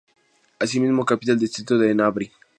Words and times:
Es 0.59 0.67
asimismo 0.71 1.05
capital 1.05 1.35
del 1.35 1.41
distrito 1.41 1.77
de 1.77 1.91
Inambari. 1.91 2.31